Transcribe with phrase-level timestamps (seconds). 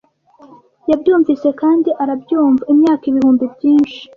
[0.89, 3.99] Yabyumvise kandi arabyumva imyaka ibihumbi byinshi;